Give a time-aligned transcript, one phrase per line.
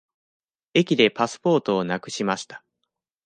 [0.73, 2.63] 駅でパスポートをなくしました。